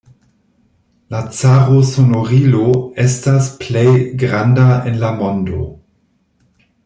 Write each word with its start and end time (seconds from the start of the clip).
La 1.15 1.19
Caro-Sonorilo 1.39 2.63
estas 3.05 3.51
plej 3.61 3.87
granda 4.23 4.67
en 4.93 4.99
la 5.05 5.15
mondo. 5.21 5.69